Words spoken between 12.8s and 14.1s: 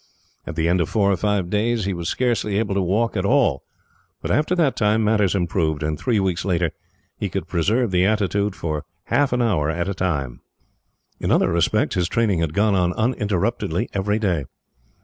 uninterruptedly